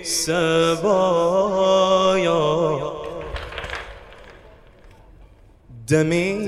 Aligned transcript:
السبايا. 0.00 1.12
دميع 5.88 6.41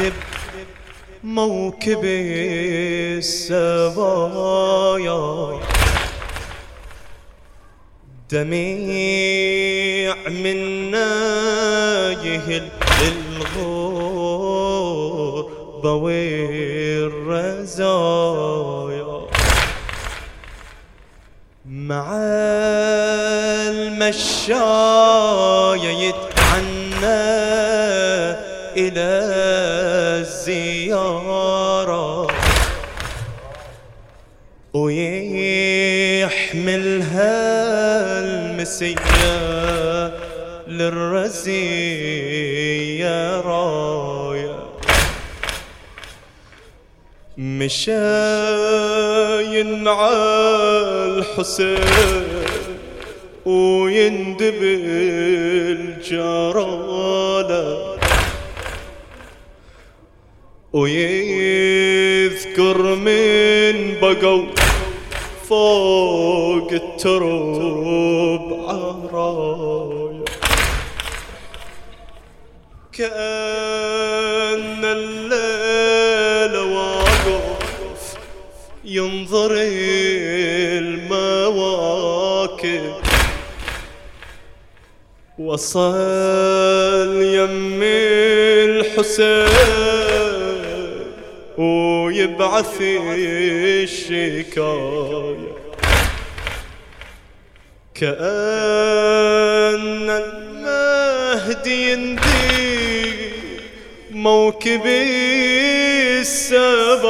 يكذب 0.00 0.12
موكب 1.24 2.04
السبايا 3.18 4.40
دميع 8.30 10.16
منا 10.28 11.10
يهل 12.10 12.68
الغربة 13.02 13.92
والرزايا. 15.92 17.60
مع 21.66 22.16
المشاية 24.10 24.70
يتعنى 25.90 26.29
ويحملها 34.74 36.30
المسيا 38.20 39.40
للرزية 40.68 41.90
راية 43.40 44.58
مشى 47.36 47.92
ينعى 49.60 50.12
الحسين 51.06 52.24
ويندب 53.44 54.62
الجرالة. 56.00 56.80
ويذكر 60.72 61.98
من 62.94 63.94
بقوا 64.02 64.59
فوق 65.50 66.70
الترب 66.72 68.46
عرايا 68.68 70.24
كأن 72.92 74.84
الليل 74.84 76.54
واقف 76.56 78.02
ينظر 78.84 79.50
المواكب 81.58 82.92
وصل 85.38 87.22
يم 87.22 87.82
الحسين. 88.62 89.50
ويبعث 92.20 92.76
الشكاية. 93.84 95.36
كأن 97.94 98.20
المهدي 100.10 101.92
يندي 101.92 103.14
موكب 104.10 104.86
السبايا. 106.20 107.00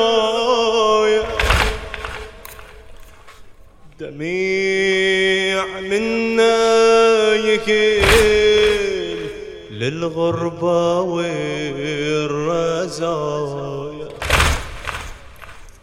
دميع 4.01 5.65
منا 5.81 7.35
يهيل 7.35 9.19
للغربة 9.71 11.01
والرزايا. 11.01 12.01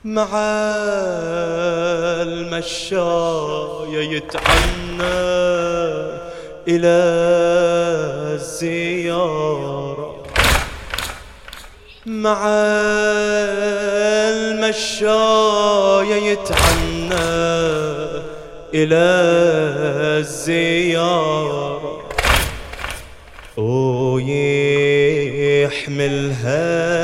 مع 0.07 0.29
المشاية 2.21 4.01
يتعنى 4.15 5.03
إلى 6.67 6.97
الزيارة. 8.35 10.15
مع 12.05 12.47
المشاية 14.47 16.15
يتعنى 16.15 17.27
إلى 18.73 19.05
الزيارة. 20.19 21.81
ويحملها 23.57 24.37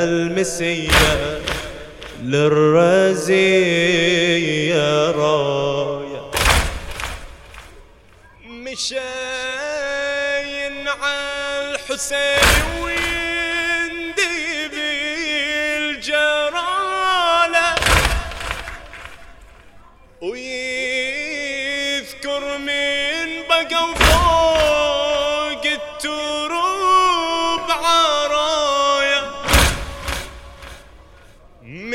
المسيا 0.04 1.33
للرزية 3.34 5.10
راية 5.10 6.30
مشاين 8.46 8.98
على 10.88 11.74
الحسين 11.74 12.82
ويندي 12.82 14.34
ويذكر 21.24 22.58
من 22.58 23.42
بقى 23.48 23.94
فوق 23.96 25.64
التروب 25.66 26.63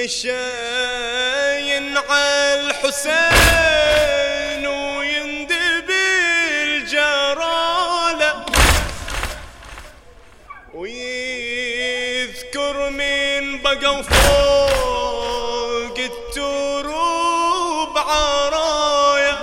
مشاين 0.03 1.97
على 1.97 2.61
الحسين 2.61 4.67
ويندب 4.67 5.89
الجرالة 6.63 8.45
ويذكر 11.59 12.89
من 12.89 13.61
بقى 13.61 14.03
فوق 14.03 15.97
التروب 15.99 17.97
عرايا. 17.97 19.37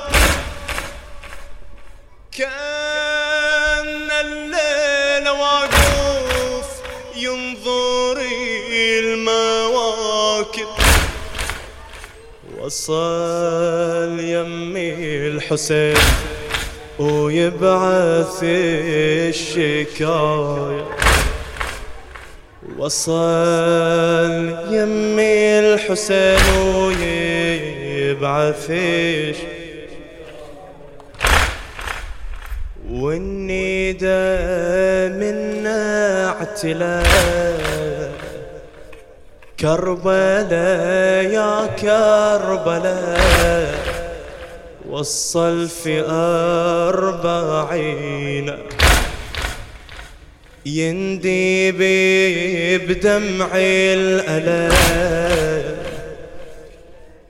كأن 2.38 4.10
الليل 4.10 5.28
واقف 5.28 6.66
ينظر 7.16 8.16
المواكب 8.20 9.45
وصل 12.66 14.18
يمي 14.20 14.94
الحسين 15.28 15.94
ويبعث 16.98 18.40
الشكاية. 19.30 20.84
وصل 22.78 24.56
يمي 24.70 25.58
الحسين 25.58 26.46
ويبعث 26.76 28.66
الشكاية 28.70 29.56
والندى 32.90 34.26
منا 35.20 35.84
اعتلاء 36.28 37.55
كربلاء 39.60 41.24
يا 41.32 41.66
كربلاء 41.80 43.26
وصل 44.88 45.68
في 45.68 46.00
أربعين. 46.88 48.58
يندي 50.66 51.72
بي 51.72 52.78
بدمع 52.78 53.48
الألام 53.54 54.76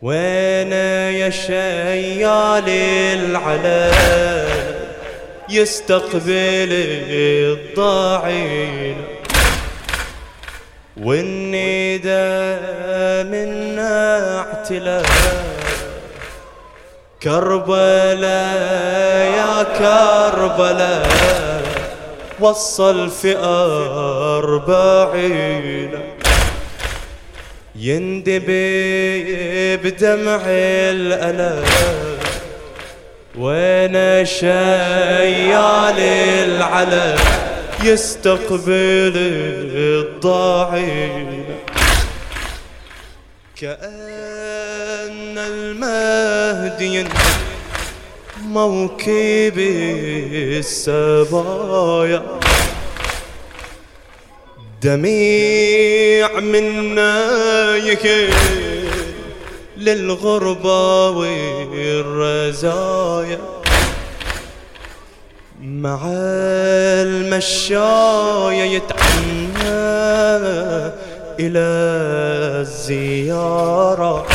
وين 0.02 0.72
يا 1.20 1.30
شيال 1.30 2.68
العلام 3.18 4.76
يستقبل 5.48 6.72
الضاعين. 7.52 8.96
والنداء 11.02 12.64
منا 13.24 14.38
اعتلاء. 14.38 15.06
كربلاء 17.22 18.16
يا 19.38 19.62
كربلاء 19.78 21.62
وصل 22.40 23.10
في 23.10 23.36
أربعين. 24.44 25.90
يندبي 27.76 29.26
بدمع 29.76 30.40
الألم 30.46 31.64
وين 33.38 34.24
شيال 34.24 35.98
العلم؟ 36.00 37.45
يستقبل 37.84 39.12
الضاعين 39.76 41.44
كأن 43.60 45.38
المهدي 45.38 47.04
موكب 48.42 49.58
السبايا. 50.58 52.22
دميع 54.82 56.40
منا 56.40 57.76
يكل 57.76 58.28
للغربة 59.76 61.10
والرزايا. 61.70 63.38
مع 65.66 66.00
المشاية 67.02 68.62
يتعنى 68.62 69.86
إلى 71.40 71.66
الزيارة 72.60 74.26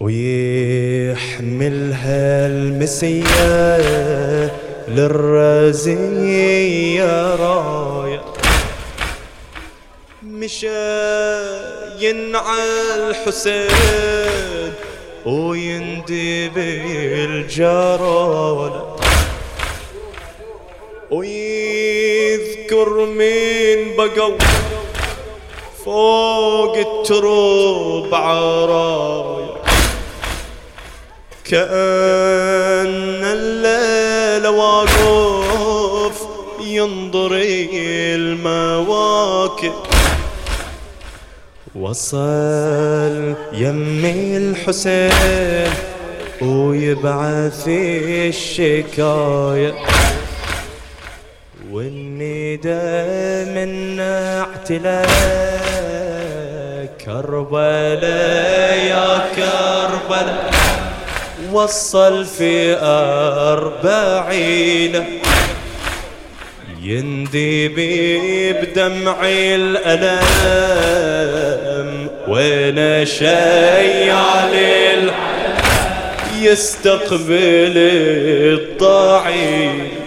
ويحملها 0.00 1.26
المسية 2.46 3.66
للرزية 5.68 6.24
راية. 7.34 8.22
مشى 10.22 10.68
ينعى 12.00 12.64
الحسين 12.96 14.72
ويندي 15.26 16.48
بالجرالة 16.48 17.74
ويذكر 21.14 23.06
مين 23.06 23.96
بقوا 23.96 24.38
فوق 25.84 26.76
التروب 26.76 28.14
عرايا. 28.14 29.54
كأن 31.44 33.24
الليل 33.24 34.46
واقف 34.46 36.22
ينظري 36.60 37.70
المواكب 38.14 39.72
وصل 41.74 43.34
يمي 43.52 44.36
الحسين 44.36 45.72
ويبعث 46.42 47.68
الشكاية. 47.68 49.74
والنداء 51.74 53.44
من 53.54 54.00
اعتلاء 54.00 55.08
كربلاء 57.04 58.78
يا 58.86 59.10
كربلاء 59.36 60.50
وصل 61.52 62.24
في 62.24 62.76
أربعين. 63.52 65.04
يندبي 66.82 68.52
بدمع 68.52 69.16
الألم 69.54 70.60
وين 72.28 73.06
شيال 73.06 74.54
يستقبل 76.40 77.76
الضعيف 78.58 80.03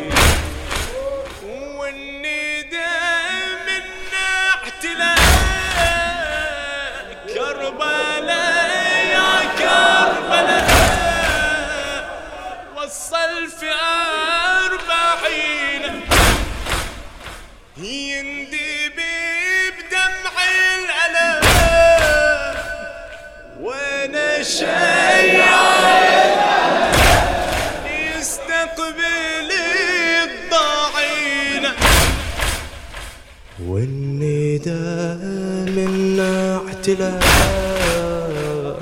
الابتلاء 36.88 38.78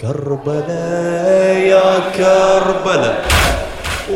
كربلاء 0.00 1.56
يا 1.56 1.98
كربلاء 2.16 3.24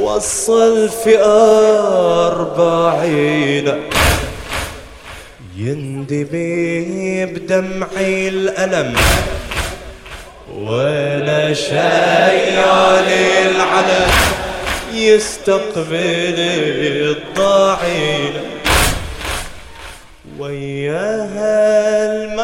وصل 0.00 0.88
في 0.88 1.22
أربعين. 2.32 3.72
يندبي 5.56 7.26
بدمعي 7.26 8.28
الألم 8.28 8.96
ولا 10.56 11.54
شيال 11.54 12.58
العلم. 13.46 14.10
يستقبل 14.94 16.38
الضاعين. 17.16 18.32
وياها 20.38 21.56
الماء 22.12 22.39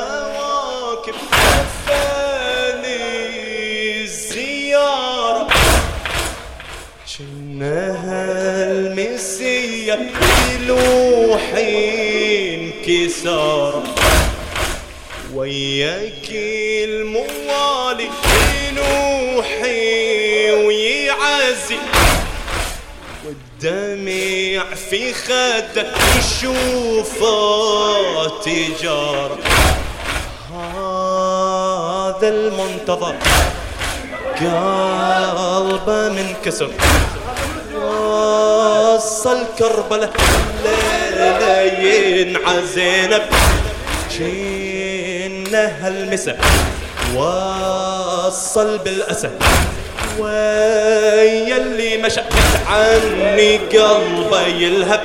المسية 10.06 10.66
لوحين 10.66 12.60
كسار. 12.86 13.82
وياك 15.34 16.30
الموالي 16.84 18.10
ينوحي 18.68 20.50
ويعزي. 20.50 21.78
والدمع 23.26 24.75
في 24.90 25.14
خده 25.14 25.86
يشوفه 26.18 27.36
تجار 28.28 29.38
هذا 30.52 32.28
المنتظر 32.28 33.14
قلبه 34.40 36.08
منكسر 36.08 36.70
وصل 37.86 39.38
كربلة 39.58 40.10
ليلة 40.64 41.60
ينعى 41.60 42.62
زينب 42.74 43.22
جينا 44.10 45.72
هالمسا. 45.80 46.36
وصل 47.16 48.78
بالأسد 48.78 49.42
ويا 50.18 51.56
اللي 51.56 51.96
مشى. 51.96 52.20
عني 52.66 53.56
قلبه 53.56 54.46
يلهب. 54.46 55.00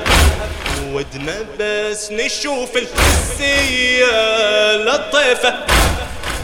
ودنا 0.92 1.34
بس 1.60 2.12
نشوف 2.12 2.70
الحسية 2.76 4.06
لطيفة. 4.76 5.54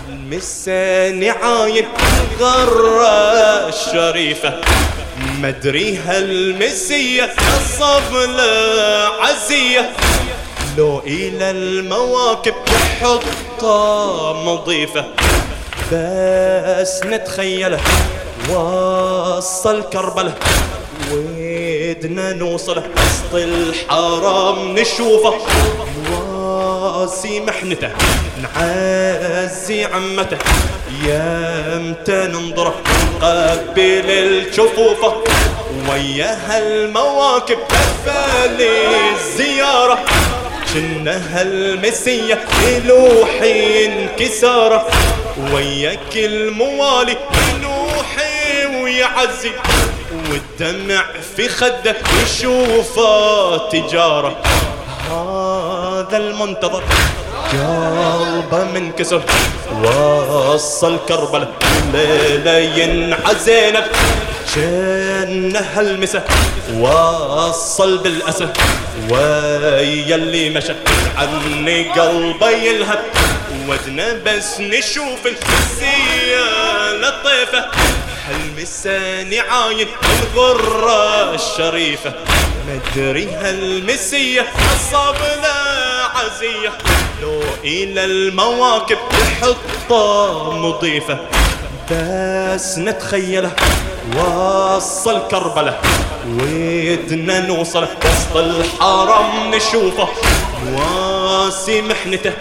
المسا 0.09 1.11
نعاين 1.11 1.89
غرة 2.41 3.69
الشريفة 3.69 4.61
مدري 5.43 5.97
هالمسية 5.97 7.35
الصبلة 7.57 8.43
عزية. 9.21 9.91
لو 10.79 10.99
إلى 10.99 11.51
المواكب 11.51 12.55
تحطها 12.67 14.33
مضيفة 14.33 15.05
بس 15.93 17.01
نتخيله 17.05 17.81
وصل 18.51 19.83
كربلة 19.83 20.35
ودنا 21.13 22.33
نوصل 22.33 22.79
وسط 22.79 23.35
الحرم 23.35 24.79
نشوفه. 24.79 25.35
واسي 26.79 27.41
محنته 27.41 27.91
نعزي 28.43 29.85
عمته. 29.85 30.39
يمتى 31.03 32.27
ننظره 32.33 32.75
نقبل 33.23 34.11
الجفوفه 34.11 35.23
وياها 35.91 36.59
المواكب 36.59 37.59
لفالي 37.71 39.11
الزيارة. 39.15 39.99
شنها 40.75 41.43
المسية 41.43 42.39
يلوحي 42.67 43.87
انكسارة. 43.87 44.87
وياك 45.53 46.17
الموالي 46.17 47.17
يلوحي 47.49 48.67
ويعزي. 48.83 49.53
والدمع 50.31 51.05
في 51.37 51.49
خده 51.49 51.97
يشوفه 52.23 53.57
تجارة. 53.69 54.37
هذا 55.11 56.17
المنتظر. 56.17 56.83
قلبه 57.53 58.65
منكسر 58.65 59.23
وصل 59.83 60.99
كربلة 61.09 61.49
ليلة 61.93 62.51
ينعزينب 62.51 63.85
شن 64.55 65.57
هالمسة 65.57 66.23
وصل 66.81 67.99
بالأسى. 67.99 68.49
ويا 69.11 70.17
اللي 70.17 70.51
مشى. 70.51 70.73
عني 71.17 71.91
قلبي 71.91 72.69
يلهب. 72.69 73.01
ودنا 73.69 74.13
بس 74.27 74.61
نشوف 74.61 75.27
الحسية 75.27 76.45
لطيفة 76.93 77.65
هالمسة 78.29 79.23
نعاين 79.23 79.89
الغرة 80.37 81.35
الشريفة؟ 81.35 82.13
مدري 82.69 83.29
هالمسية 83.31 84.47
الصبلة 84.75 85.55
عزية. 86.15 86.73
لو 87.23 87.43
إلى 87.65 88.05
المواكب 88.05 88.99
تحطه 89.11 90.53
مضيفة. 90.53 91.19
بس 91.91 92.79
نتخيله 92.79 93.51
وصل 94.17 95.29
كربلة. 95.29 95.79
ودنا 96.29 97.41
نوصل 97.41 97.83
وسط 97.83 98.37
الحرم 98.37 99.55
نشوفه. 99.55 100.09
واسي 100.73 101.83
محنته 101.83 102.33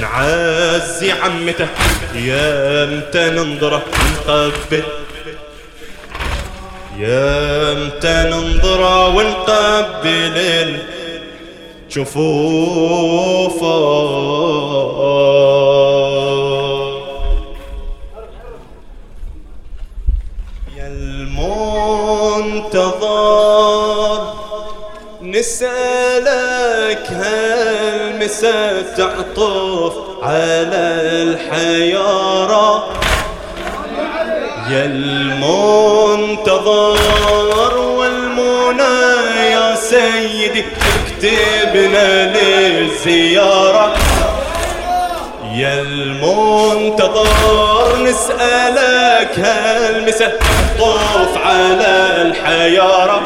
نعزي 0.00 1.12
عمته. 1.12 1.68
يمتى 2.14 3.30
ننظره 3.30 3.82
نقبل 4.28 4.82
يمتى 6.98 8.16
ننظره 8.30 9.08
ونقبل 9.16 10.78
شفوفه 11.88 13.66
يا 20.76 20.86
المنتظر 22.56 23.16
نسألك 25.22 27.06
هل 27.10 28.24
مسا 28.24 28.82
تعطف 28.96 29.92
على 30.22 31.02
الحيارة. 31.22 32.85
يا 34.70 34.84
المنتظر 34.84 36.66
والمنى 37.78 38.96
يا 39.50 39.74
سيدي 39.74 40.64
اكتبنا 41.06 42.36
للزيارة. 42.36 43.94
يا 45.54 45.74
المنتظر 45.80 47.26
نسألك 48.02 49.38
هل 49.38 50.08
مسا 50.08 50.32
طوف 50.78 51.36
على 51.44 52.22
الحيارة. 52.22 53.22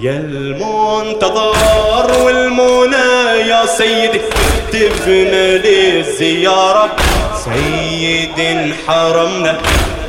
يا 0.00 0.12
المنتظر 0.12 2.08
والمنى 2.24 3.40
يا 3.48 3.66
سيدي 3.66 4.20
اكتبنا 4.68 5.56
للزيارة. 5.56 6.96
سيد 7.44 8.74
حرمنا 8.86 9.58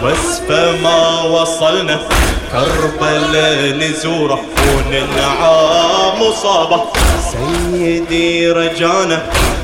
وسف 0.04 0.52
ما 0.84 1.22
وصلنا. 1.22 2.00
كربلاء 2.52 3.76
نزوره 3.76 4.42
وننعى 4.68 6.20
مصابة 6.20 6.84
سيدي 7.32 8.52
رجانا 8.52 9.22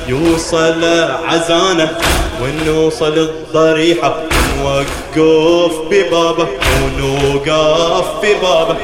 يوصل 0.07 0.83
عزانا. 1.27 1.97
ونوصل 2.41 3.17
الضريحة 3.17 4.15
نوقف 4.59 5.75
ببابه. 5.91 6.47
ونوقف 6.83 8.07
ببابه. 8.23 8.75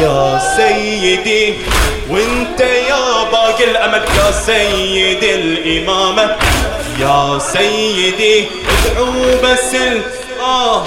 يا 0.00 0.40
سيدي 0.56 1.54
وانت 2.10 2.60
يا 2.60 3.24
باقي 3.32 3.64
الامل 3.70 4.02
يا 4.18 4.30
سيد 4.46 5.24
الإمامة. 5.34 6.36
يا 7.00 7.38
سيدي 7.38 8.44
ادعو 8.86 9.12
بس. 9.42 9.74
آه. 10.40 10.84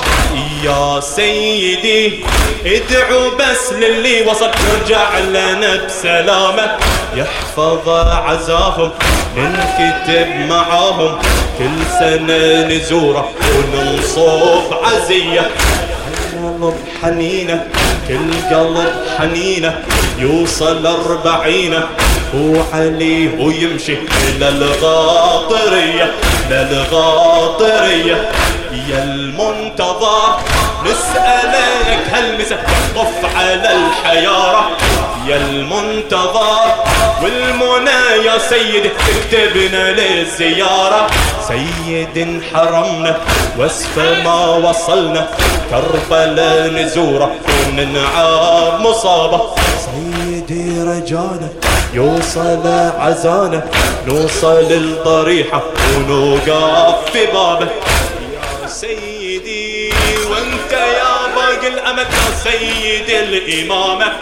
يا 0.63 0.99
سيدي 0.99 2.19
ادعو 2.65 3.29
بس 3.29 3.73
للي 3.73 4.21
وصل. 4.21 4.49
يرجع 4.69 5.19
لنا 5.19 5.85
بسلامة. 5.85 6.77
يحفظ 7.15 7.89
عزاهم 8.09 8.91
ننكتب 9.37 10.27
معاهم. 10.49 11.19
كل 11.57 11.85
سنة 11.99 12.67
نزوره 12.67 13.29
وننصب 13.55 14.73
عزية. 14.83 15.51
قلب 16.33 16.75
حنينة 17.01 17.67
كل 18.07 18.55
قلب 18.55 18.93
حنينة. 19.17 19.83
يوصل 20.19 20.85
أربعينة 20.85 21.87
هو 22.35 22.63
علي 22.73 23.27
ويمشي 23.27 23.97
للغاطرية 24.39 26.11
للغاطرية 26.49 28.29
يا 28.89 29.03
المنتظر 29.03 30.37
نسألك 30.85 32.07
هل 32.11 32.39
مسقف 32.39 33.35
على 33.35 33.75
الحيارة؟ 33.75 34.69
يا 35.27 35.35
المنتظر 35.35 36.73
والمنى 37.23 38.25
يا 38.25 38.37
سيدي 38.49 38.89
اكتبنا 38.89 39.91
للزيارة. 39.91 41.07
سيد 41.47 42.41
حرمنا 42.53 43.17
وسف 43.59 43.97
ما 44.23 44.45
وصلنا. 44.45 45.27
كربلاء 45.69 46.69
نزورة 46.69 47.31
وننعى 47.67 48.79
مصابة. 48.79 49.41
سيدي 49.85 50.81
رجانا 50.81 51.49
يوصل 51.93 52.67
عزانا 52.99 53.63
نوصل 54.07 54.71
الضريحة 54.71 55.63
ونوقف 55.97 57.11
في 57.11 57.25
بابه. 57.25 57.67
يا 58.33 58.67
سيدي 58.67 59.93
وانت 60.29 60.71
يا 60.71 61.35
باقي 61.35 61.67
الأمل 61.67 61.99
يا 61.99 62.31
سيد 62.43 63.09
الإمامة. 63.09 64.13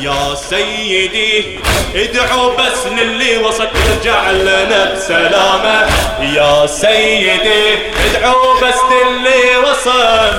يا 0.00 0.34
سيدي 0.50 1.58
ادعو 1.94 2.50
بس 2.50 2.86
للي 2.98 3.38
وصل 3.38 3.68
يرجع 3.88 4.30
لنا 4.30 4.94
بسلامة. 4.94 5.88
يا 6.20 6.66
سيدي 6.66 7.78
ادعو 8.06 8.54
بس 8.62 8.80
للي 8.90 9.56
وصل 9.56 10.34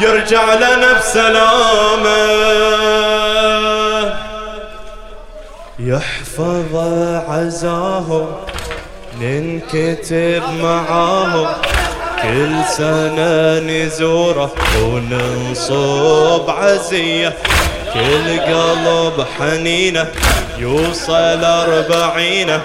يرجع 0.00 0.54
لنا 0.54 0.92
بسلامة. 0.92 2.87
يحفظ 5.80 6.76
عزاهم 7.28 8.26
ننكتب 9.20 10.42
معاهم. 10.62 11.46
كل 12.22 12.64
سنة 12.76 13.58
نزوره 13.58 14.52
وننصب 14.82 16.50
عزية. 16.50 17.34
كل 17.94 18.40
قلب 18.40 19.26
حنينة 19.38 20.06
يوصل 20.58 21.44
أربعينة 21.44 22.60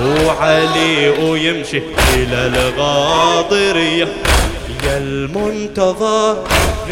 وعلي 0.00 1.08
ويمشي 1.08 1.82
إلى 2.14 2.46
الغاضرية. 2.46 4.08
يا 4.84 4.98
المنتظر 4.98 6.36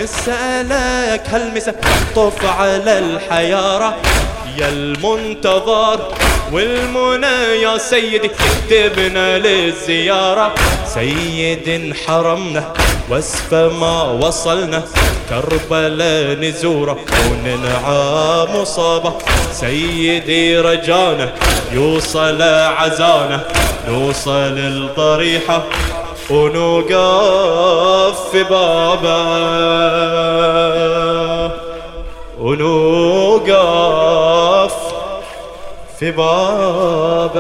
نسألك 0.03 1.23
هل 1.27 1.57
مسك 1.57 1.75
طف 2.17 2.61
على 2.61 2.99
الحيارة؟ 2.99 3.97
يا 4.59 4.69
المنتظر 4.69 6.01
والمنى 6.53 7.63
يا 7.63 7.79
سيدي 7.79 8.29
كتبنا 8.29 9.39
للزيارة. 9.39 10.55
سيد 10.95 11.95
حرمنا 12.07 12.73
واسفة 13.11 13.69
ما 13.69 14.03
وصلنا. 14.03 14.83
كربلاء 15.29 16.37
نزوره 16.41 16.99
وننعى 17.31 18.47
مصابة. 18.61 19.13
سيدي 19.53 20.59
رجانا 20.59 21.33
يوصل 21.73 22.43
عزانا. 22.43 23.41
نوصل 23.89 24.59
الضريحة 24.59 25.63
ونوقف 26.31 28.17
في 28.33 28.43
بابه 28.43 29.53
ونوقف 32.41 33.82
في 36.03 36.11
بابه 36.11 37.39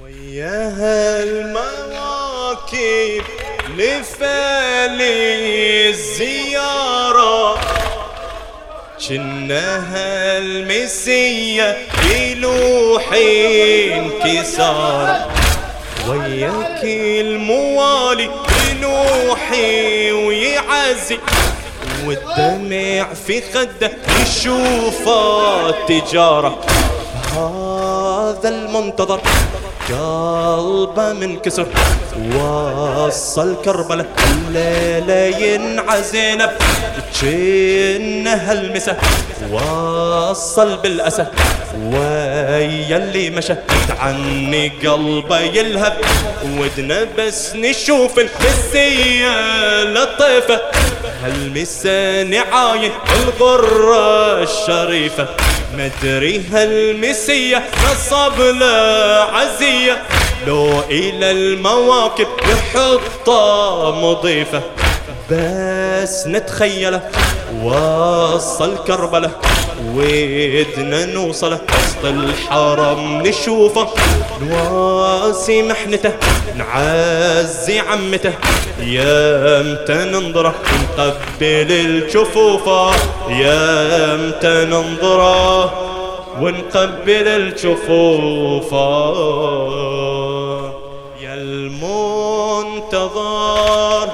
وياها 0.00 1.22
المواكب 1.22 3.24
لفالي 3.76 5.08
الزيارة. 5.88 7.58
جنها 9.00 10.38
المسية 10.38 11.78
بلوحي 12.02 13.94
انكسار. 13.94 15.30
وياك 16.08 16.84
الموالي 16.84 18.30
ينوحي 19.34 20.12
ويعزي. 20.12 21.18
والدمع 22.06 23.14
في 23.26 23.42
خده 23.54 23.92
يشوفه 24.22 25.70
تجارة. 25.70 26.58
هذا 27.32 28.48
المنتظر. 28.48 29.20
قلبه 29.88 31.12
منكسر 31.12 31.66
وصل 32.36 33.56
كربلة. 33.64 34.04
الليلة 34.30 35.38
ينعزينب 35.38 36.50
جنها 37.22 38.52
المسا 38.52 38.96
وصل 39.52 40.76
بالأسى 40.76 41.26
ويا 41.84 42.96
اللي 42.96 43.30
مشى. 43.30 43.54
عني 44.00 44.68
قلبه 44.68 45.38
يلهب 45.40 45.96
ودنا 46.58 47.06
بس 47.18 47.56
نشوف 47.56 48.18
المسية 48.18 49.34
لطيفة. 49.84 50.60
هالمسا 51.24 52.22
نعاين 52.22 52.92
الغرة 53.16 54.42
الشريفة. 54.42 55.28
مدري 55.74 56.42
هالمسية 56.52 57.64
نصب 57.84 58.40
له 58.40 58.66
عزية 59.74 60.02
لو 60.46 60.80
إلى 60.90 61.30
المواكب 61.30 62.26
يحطه 62.42 63.90
مضيفة. 64.00 64.62
بس 65.30 66.26
نتخيله 66.26 67.00
وصل 67.62 68.84
كربلة. 68.86 69.30
ودنا 69.94 71.06
نوصله 71.06 71.60
وسط 71.68 72.04
الحرم 72.04 73.22
نشوفه. 73.22 73.88
نواسي 74.42 75.62
محنته 75.62 76.12
نعزي 76.56 77.78
عمته. 77.78 78.32
يا 78.80 79.62
متى 79.62 79.94
ننظره 79.94 80.54
نقبل 80.98 81.72
الجفوفة. 81.72 82.90
يا 83.28 84.16
متى 84.16 84.64
ننظره 84.64 85.93
ونقبل 86.40 87.28
الجفوفه 87.28 89.14
يا 91.20 91.34
المنتظر 92.74 94.08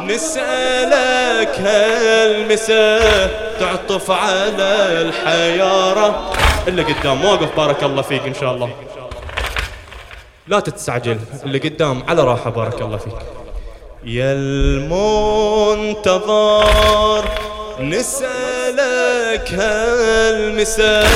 نسألك 0.00 1.60
هالمساء 1.60 3.54
تعطف 3.60 4.10
على 4.10 5.02
الحيارة 5.02 6.32
اللي 6.68 6.82
قدام 6.82 7.24
واقف 7.24 7.56
بارك 7.56 7.84
الله 7.84 8.02
فيك 8.02 8.22
إن 8.26 8.34
شاء 8.34 8.54
الله. 8.54 8.70
لا 10.48 10.60
تتسعجل 10.60 11.18
اللي 11.44 11.58
قدام 11.58 12.02
على 12.08 12.22
راحة 12.24 12.50
بارك 12.50 12.82
الله 12.82 12.96
فيك. 12.96 13.14
يا 14.04 14.32
المنتظر 15.92 16.34
نسألك 19.34 19.54
هالمساء 19.54 21.06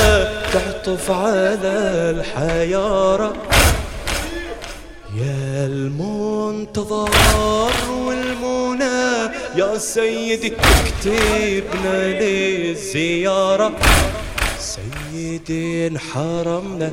تعطف 0.53 1.11
على 1.11 1.75
الحيارة. 2.15 3.33
يا 5.15 5.65
المنتظر 5.65 7.09
والمنى 8.05 9.31
يا 9.55 9.77
سيدي 9.77 10.53
اكتبنا 10.53 12.19
للزيارة. 12.19 13.71
سيدي 14.59 15.87
انحرمنا 15.87 16.91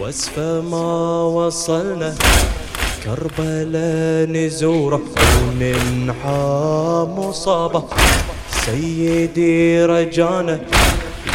واسفة 0.00 0.60
ما 0.60 1.22
وصلنا. 1.22 2.14
كربلاء 3.04 4.28
نزوره 4.28 5.00
وننعى 5.42 7.04
مصابة. 7.04 7.84
سيدي 8.70 9.84
رجانا 9.84 10.60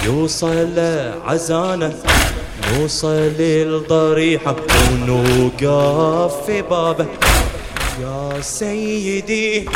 يوصل 0.05 0.79
عزانا 1.25 1.93
نوصل 2.71 3.35
الضريحة 3.39 4.55
ونوقف 4.91 6.45
في 6.45 6.61
بابه. 6.61 7.05
يا 8.01 8.41
سيدي 8.41 9.69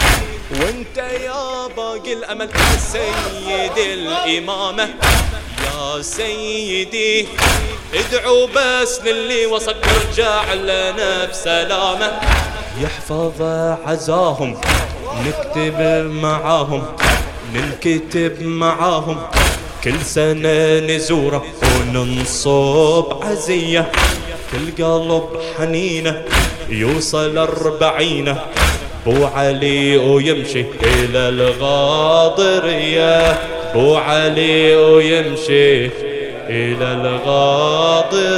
وانت 0.52 0.98
يا 0.98 1.68
باقي 1.78 2.14
الأمل 2.14 2.50
سيد 2.94 3.78
الإمامة. 3.78 4.90
يا 5.66 6.02
سيدي 6.02 7.28
ادعوا 7.94 8.48
بس 8.56 9.02
للي 9.06 9.46
وصل 9.46 9.76
يرجع 9.96 10.54
لنا 10.54 11.26
بسلامة. 11.26 12.20
يحفظ 12.82 13.42
عزاهم 13.86 14.58
نكتب 15.26 15.82
معاهم. 16.12 16.84
ننكتب 17.54 18.42
معاهم 18.42 19.18
كل 19.84 20.00
سنة 20.04 20.80
نزورة 20.80 21.46
وننصب 21.64 23.24
عزية 23.24 23.92
كل 24.52 24.84
قلب 24.84 25.24
حنينة 25.58 26.24
يوصل 26.70 27.38
أربعينة 27.38 28.42
بو 29.06 29.26
علي 29.26 29.98
ويمشي 29.98 30.66
إلى 30.84 31.30
الغاضرية 31.30 32.78
بو 33.74 33.96
علي 33.96 34.76
ويمشي 34.76 35.86
إلى 36.50 36.94
الغاضرية. 37.28 38.38